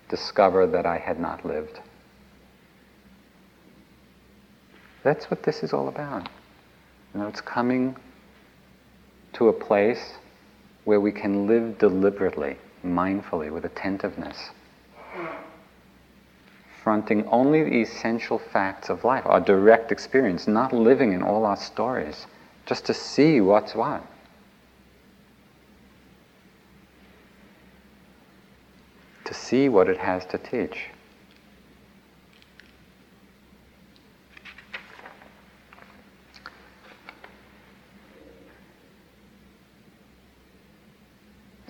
[0.09, 1.79] discover that I had not lived.
[5.03, 6.27] That's what this is all about.
[7.13, 7.95] You know, it's coming
[9.33, 10.13] to a place
[10.85, 14.49] where we can live deliberately, mindfully, with attentiveness
[16.89, 21.55] fronting only the essential facts of life, our direct experience, not living in all our
[21.55, 22.25] stories,
[22.65, 24.03] just to see what's what.
[29.25, 30.87] To see what it has to teach.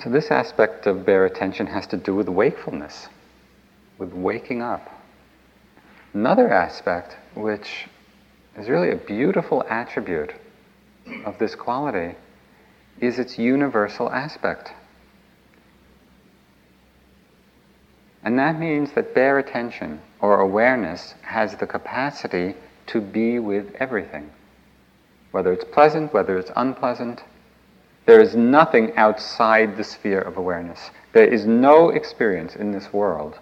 [0.04, 3.10] So, this aspect of bare attention has to do with wakefulness,
[3.98, 4.90] with waking up.
[6.14, 7.88] Another aspect, which
[8.58, 10.34] is really a beautiful attribute
[11.26, 12.16] of this quality,
[13.02, 14.72] is its universal aspect.
[18.24, 22.56] And that means that bare attention or awareness has the capacity
[22.88, 24.32] to be with everything.
[25.32, 27.22] Whether it's pleasant, whether it's unpleasant,
[28.10, 30.90] there is nothing outside the sphere of awareness.
[31.14, 33.38] There is no experience in this world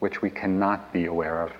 [0.00, 1.50] which we cannot be aware of.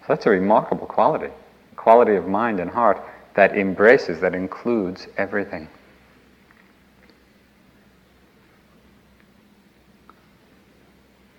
[0.00, 1.32] So that's a remarkable quality,
[1.72, 3.02] a quality of mind and heart
[3.34, 5.68] that embraces, that includes everything.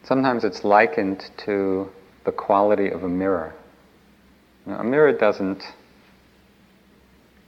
[0.01, 1.87] Sometimes it's likened to
[2.23, 3.53] the quality of a mirror.
[4.65, 5.63] Now, a mirror doesn't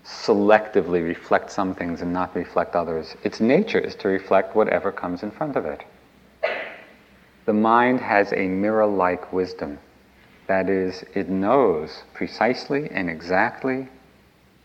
[0.05, 3.15] selectively reflect some things and not reflect others.
[3.23, 5.83] Its nature is to reflect whatever comes in front of it.
[7.45, 9.79] The mind has a mirror like wisdom.
[10.47, 13.87] That is, it knows precisely and exactly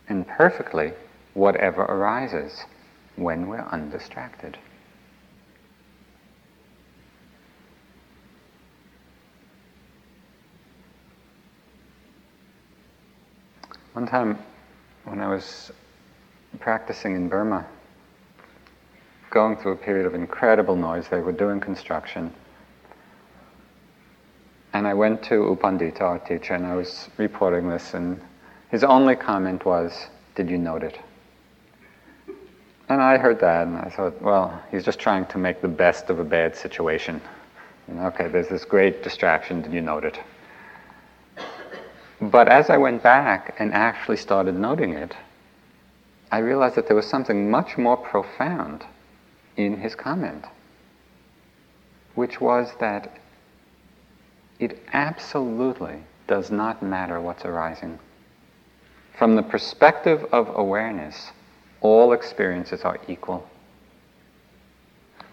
[0.07, 0.91] and perfectly
[1.33, 2.65] whatever arises
[3.15, 4.57] when we're undistracted.
[13.93, 14.39] One time
[15.05, 15.71] when I was
[16.59, 17.65] practicing in Burma,
[19.29, 22.33] going through a period of incredible noise, they were doing construction
[24.73, 28.21] and I went to Upandita, Pandita, our teacher, and I was reporting this, and
[28.69, 30.97] his only comment was, Did you note it?
[32.87, 36.09] And I heard that, and I thought, well, he's just trying to make the best
[36.09, 37.21] of a bad situation.
[37.87, 40.19] Know, okay, there's this great distraction, did you note it?
[42.21, 45.15] But as I went back and actually started noting it,
[46.31, 48.83] I realized that there was something much more profound
[49.55, 50.45] in his comment,
[52.15, 53.17] which was that
[54.59, 57.97] it absolutely does not matter what's arising.
[59.17, 61.31] From the perspective of awareness,
[61.81, 63.47] all experiences are equal.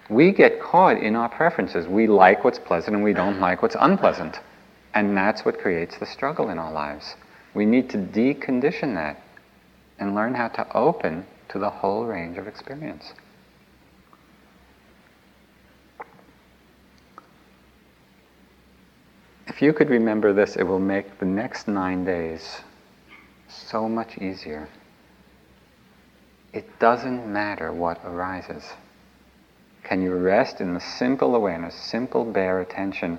[0.09, 1.89] We get caught in our preferences.
[1.89, 4.39] We like what's pleasant and we don't like what's unpleasant.
[4.97, 7.16] And that's what creates the struggle in our lives.
[7.53, 9.20] We need to decondition that
[9.99, 13.12] and learn how to open to the whole range of experience.
[19.47, 22.62] If you could remember this, it will make the next nine days
[23.49, 24.66] so much easier.
[26.55, 28.64] It doesn't matter what arises.
[29.84, 33.18] Can you rest in the simple awareness, simple bare attention,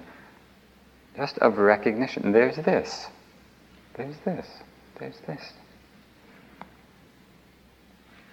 [1.17, 2.31] just of recognition?
[2.31, 3.07] There's this,
[3.95, 4.47] there's this,
[4.99, 5.53] there's this.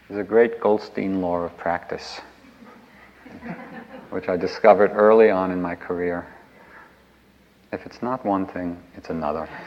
[0.09, 2.21] There's a great Goldstein law of practice,
[4.11, 6.27] which I discovered early on in my career.
[7.73, 9.49] If it's not one thing, it's another.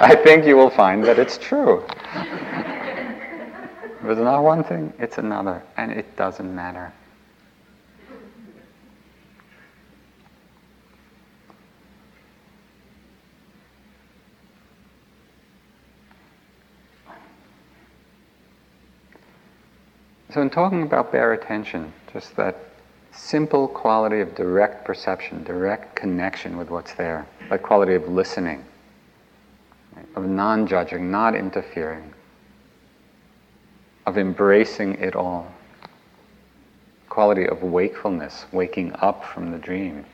[0.00, 1.86] I think you will find that it's true.
[4.04, 6.92] If it's not one thing, it's another, and it doesn't matter.
[20.34, 22.58] So, in talking about bare attention, just that
[23.12, 28.66] simple quality of direct perception, direct connection with what's there, that quality of listening,
[30.14, 32.12] of non judging, not interfering,
[34.06, 35.52] of embracing it all,
[37.08, 40.04] quality of wakefulness, waking up from the dream.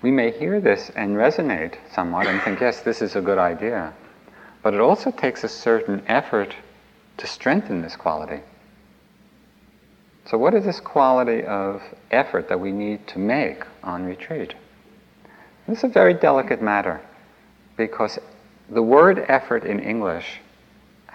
[0.00, 3.92] We may hear this and resonate somewhat and think, yes, this is a good idea.
[4.62, 6.54] But it also takes a certain effort
[7.16, 8.40] to strengthen this quality.
[10.26, 14.54] So, what is this quality of effort that we need to make on retreat?
[15.66, 17.00] This is a very delicate matter
[17.76, 18.18] because
[18.68, 20.40] the word effort in English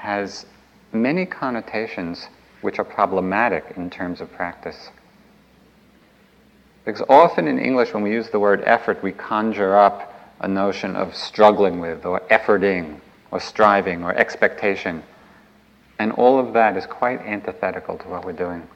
[0.03, 0.45] has
[0.91, 2.27] many connotations
[2.59, 4.89] which are problematic in terms of practice.
[6.83, 10.97] Because often in English, when we use the word effort, we conjure up a notion
[10.97, 12.99] of struggling with, or efforting,
[13.31, 15.01] or striving, or expectation.
[15.99, 18.67] And all of that is quite antithetical to what we're doing.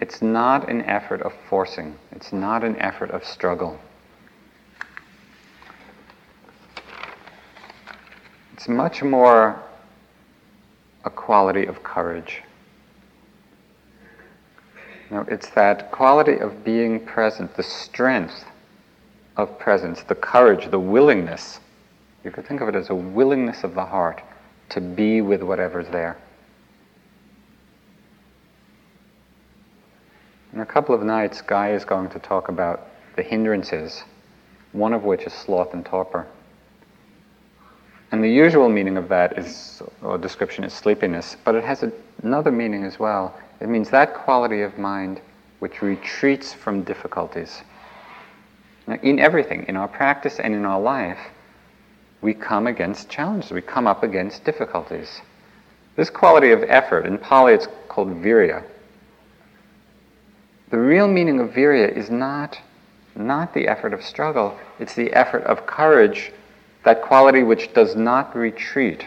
[0.00, 3.80] It's not an effort of forcing, it's not an effort of struggle.
[8.56, 9.62] It's much more
[11.04, 12.42] a quality of courage.
[15.10, 18.46] Know, it's that quality of being present, the strength
[19.36, 21.60] of presence, the courage, the willingness.
[22.24, 24.22] You could think of it as a willingness of the heart
[24.70, 26.16] to be with whatever's there.
[30.54, 34.02] In a couple of nights, Guy is going to talk about the hindrances,
[34.72, 36.26] one of which is sloth and torpor.
[38.12, 41.92] And the usual meaning of that is, or description is sleepiness, but it has a,
[42.22, 43.34] another meaning as well.
[43.60, 45.20] It means that quality of mind
[45.58, 47.62] which retreats from difficulties.
[48.86, 51.18] Now, in everything, in our practice and in our life,
[52.20, 55.20] we come against challenges, we come up against difficulties.
[55.96, 58.62] This quality of effort, in Pali it's called virya,
[60.68, 62.58] the real meaning of virya is not,
[63.14, 66.32] not the effort of struggle, it's the effort of courage,
[66.86, 69.04] that quality which does not retreat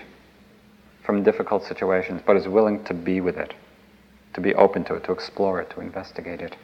[1.01, 3.53] from difficult situations, but is willing to be with it,
[4.33, 6.55] to be open to it, to explore it, to investigate it.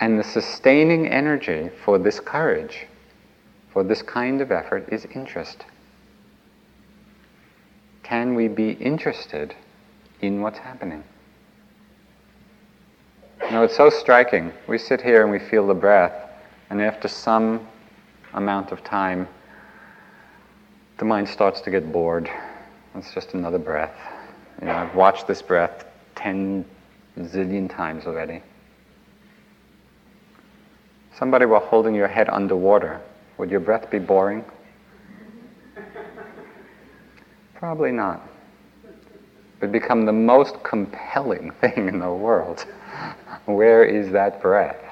[0.00, 2.86] And the sustaining energy for this courage,
[3.70, 5.66] for this kind of effort, is interest.
[8.02, 9.54] Can we be interested
[10.20, 11.04] in what's happening.
[13.42, 14.52] You know, it's so striking.
[14.66, 16.27] We sit here and we feel the breath,
[16.70, 17.66] and after some
[18.34, 19.26] amount of time,
[20.98, 22.28] the mind starts to get bored.
[22.94, 23.96] It's just another breath.
[24.60, 25.84] You know, I've watched this breath
[26.16, 26.64] 10
[27.18, 28.42] zillion times already.
[31.16, 33.00] Somebody while holding your head underwater,
[33.38, 34.44] would your breath be boring?
[37.54, 38.22] Probably not
[38.84, 42.64] It would become the most compelling thing in the world.
[43.46, 44.87] Where is that breath?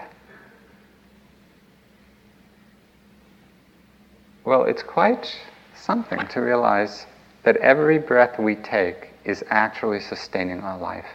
[4.47, 5.37] Well, it's quite
[5.75, 7.07] something to realize
[7.43, 11.07] that every breath we take is actually sustaining our life.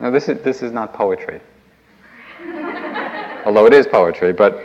[0.00, 1.40] Now, this is, this is not poetry,
[3.46, 4.64] although it is poetry, but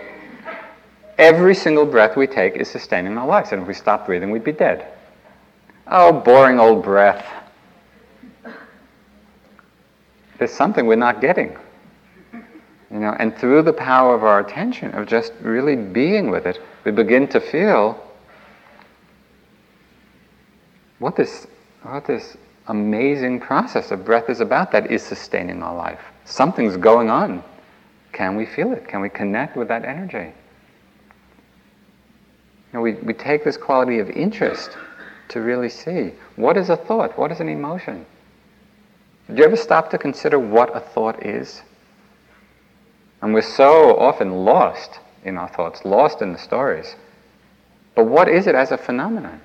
[1.20, 3.52] every single breath we take is sustaining our lives.
[3.52, 4.88] And if we stopped breathing, we'd be dead.
[5.86, 7.24] Oh, boring old breath.
[10.40, 11.56] there's something we're not getting.
[12.98, 16.60] You know, and through the power of our attention, of just really being with it,
[16.84, 18.04] we begin to feel
[20.98, 21.46] what this,
[21.84, 22.38] what this
[22.70, 26.00] amazing process of breath is about that is sustaining our life.
[26.26, 27.44] Something's going on.
[28.14, 28.88] Can we feel it?
[28.88, 30.34] Can we connect with that energy?
[32.66, 34.76] You know, we, we take this quality of interest
[35.28, 38.08] to really see what is a thought, what is an emotion.
[39.28, 41.62] Do you ever stop to consider what a thought is?
[43.22, 46.96] And we're so often lost in our thoughts, lost in the stories.
[47.96, 49.42] But what is it as a phenomenon?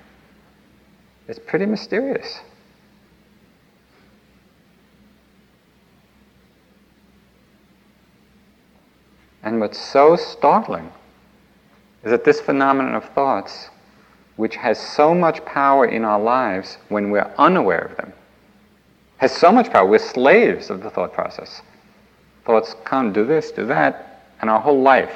[1.27, 2.39] It's pretty mysterious.
[9.41, 10.91] And what's so startling
[12.03, 13.69] is that this phenomenon of thoughts,
[14.35, 18.13] which has so much power in our lives when we're unaware of them,
[19.17, 19.87] has so much power.
[19.87, 21.61] We're slaves of the thought process.
[22.45, 25.15] Thoughts come, do this, do that, and our whole life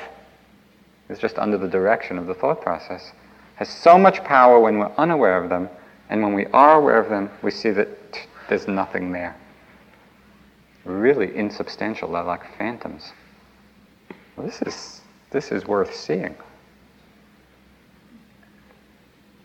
[1.10, 3.12] is just under the direction of the thought process.
[3.56, 5.70] Has so much power when we're unaware of them,
[6.10, 7.88] and when we are aware of them, we see that
[8.50, 9.36] there's nothing there.
[10.86, 13.12] Really insubstantial, they're like phantoms.
[14.36, 15.02] Well, this is
[15.32, 16.36] this is worth seeing.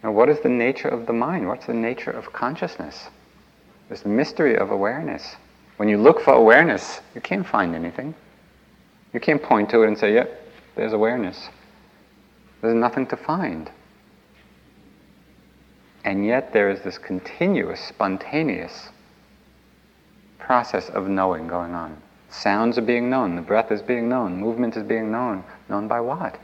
[0.03, 1.49] Now, what is the nature of the mind?
[1.49, 3.09] What's the nature of consciousness?
[3.89, 5.37] This mystery of awareness.
[5.83, 8.14] When you look for awareness, you can't find anything.
[9.12, 10.41] You can't point to it and say, yep,
[10.76, 11.49] there's awareness.
[12.61, 13.68] There's nothing to find.
[16.05, 18.91] And yet there is this continuous, spontaneous
[20.39, 22.01] process of knowing going on.
[22.30, 25.43] Sounds are being known, the breath is being known, movement is being known.
[25.68, 26.39] Known by what?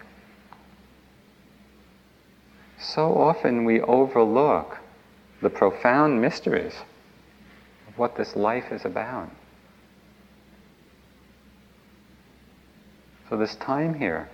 [2.77, 4.79] So often we overlook
[5.41, 6.75] the profound mysteries
[7.99, 9.31] what this life is about.
[13.29, 14.29] So, this time here,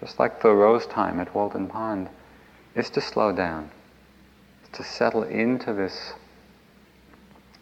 [0.00, 2.08] just like Thoreau's time at Walden Pond,
[2.74, 3.70] is to slow down,
[4.72, 6.12] to settle into this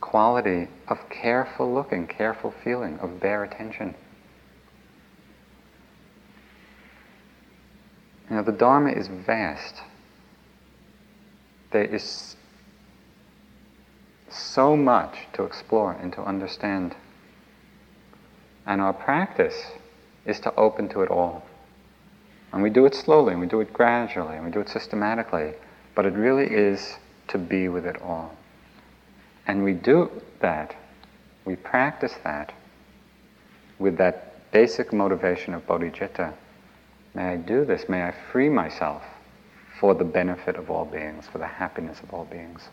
[0.01, 3.95] quality of careful looking, careful feeling, of bare attention.
[8.28, 9.82] Now, the Dharma is vast.
[11.70, 12.36] There is
[14.37, 16.95] so much to explore and to understand.
[18.66, 19.72] And our practice
[20.24, 21.47] is to open to it all.
[22.53, 25.55] And we do it slowly, and we do it gradually, and we do it systematically,
[25.95, 26.97] but it really is
[27.28, 28.34] to be with it all.
[29.47, 30.11] And we do
[30.41, 30.74] that,
[31.45, 32.53] we practice that
[33.78, 36.32] with that basic motivation of bodhicitta.
[37.14, 39.03] May I do this, may I free myself
[39.80, 42.68] for the benefit of all beings, for the happiness of all beings.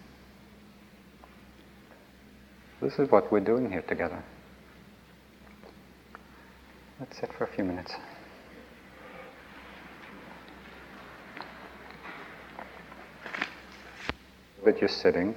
[2.84, 4.22] This is what we're doing here together.
[7.00, 7.94] Let's sit for a few minutes.
[14.66, 15.34] That you're sitting.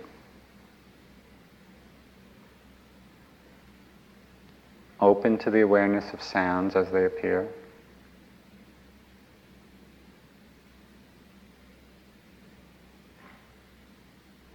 [4.99, 7.49] Open to the awareness of sounds as they appear.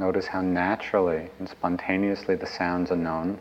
[0.01, 3.37] Notice how naturally and spontaneously the sounds are known.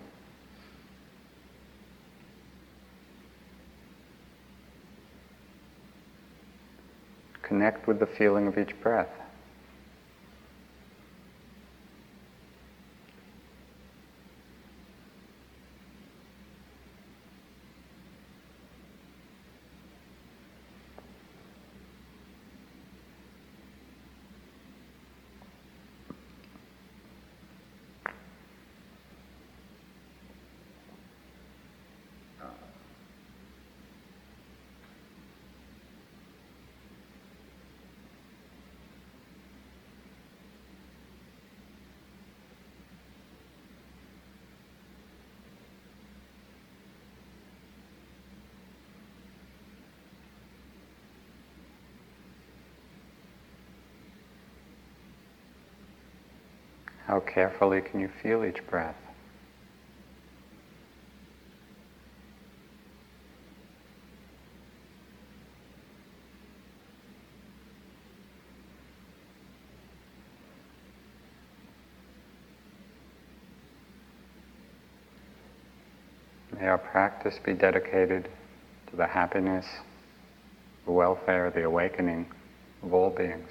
[7.41, 9.20] Connect with the feeling of each breath.
[57.11, 58.95] How carefully can you feel each breath?
[76.53, 78.29] May our practice be dedicated
[78.91, 79.67] to the happiness,
[80.85, 82.27] the welfare, the awakening
[82.85, 83.51] of all beings.